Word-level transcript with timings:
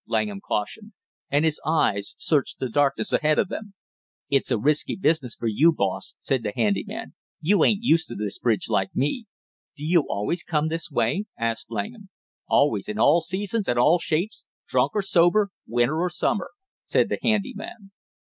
Langham 0.07 0.41
cautioned, 0.41 0.93
and 1.29 1.45
his 1.45 1.61
eyes 1.63 2.15
searched 2.17 2.57
the 2.57 2.69
darkness 2.69 3.13
ahead 3.13 3.37
of 3.37 3.49
them. 3.49 3.75
"It's 4.31 4.49
a 4.49 4.57
risky 4.57 4.95
business 4.95 5.35
for 5.35 5.45
you, 5.45 5.71
boss," 5.71 6.15
said 6.19 6.41
the 6.41 6.53
handy 6.55 6.83
man. 6.83 7.13
"You 7.39 7.63
ain't 7.63 7.83
used 7.83 8.07
to 8.07 8.15
this 8.15 8.39
bridge 8.39 8.67
like 8.67 8.95
me." 8.95 9.27
"Do 9.77 9.85
you 9.85 10.07
always 10.09 10.41
come 10.41 10.69
this 10.69 10.89
way?" 10.89 11.25
asked 11.37 11.69
Langham. 11.69 12.09
"Always, 12.47 12.87
in 12.89 12.97
all 12.97 13.21
seasons 13.21 13.67
and 13.67 13.77
all 13.77 13.99
shapes, 13.99 14.47
drunk 14.67 14.93
or 14.95 15.03
sober, 15.03 15.49
winter 15.67 15.99
or 15.99 16.09
summer," 16.09 16.49
said 16.83 17.07
the 17.09 17.19
handy 17.21 17.53
man. 17.55 17.91